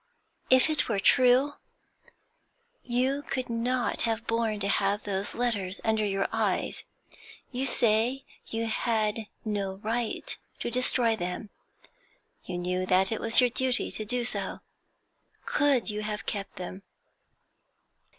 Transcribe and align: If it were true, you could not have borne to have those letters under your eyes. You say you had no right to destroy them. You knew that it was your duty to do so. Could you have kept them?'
If 0.49 0.67
it 0.67 0.89
were 0.89 0.99
true, 0.99 1.53
you 2.81 3.21
could 3.21 3.51
not 3.51 4.01
have 4.01 4.25
borne 4.25 4.59
to 4.61 4.67
have 4.67 5.03
those 5.03 5.35
letters 5.35 5.79
under 5.83 6.03
your 6.03 6.27
eyes. 6.31 6.85
You 7.51 7.67
say 7.67 8.25
you 8.47 8.65
had 8.65 9.27
no 9.45 9.75
right 9.75 10.35
to 10.57 10.71
destroy 10.71 11.15
them. 11.15 11.51
You 12.43 12.57
knew 12.57 12.87
that 12.87 13.11
it 13.11 13.21
was 13.21 13.39
your 13.41 13.51
duty 13.51 13.91
to 13.91 14.03
do 14.03 14.25
so. 14.25 14.61
Could 15.45 15.91
you 15.91 16.01
have 16.01 16.25
kept 16.25 16.55
them?' 16.55 16.81